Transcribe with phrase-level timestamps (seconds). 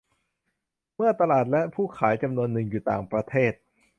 [0.95, 3.53] เมื่อตลาดและผู้ขายจำนวนหนึ่งอยู่ต่างประเทศ